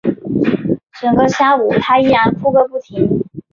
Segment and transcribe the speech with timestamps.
[0.99, 3.07] 整个下午她依然哭个不停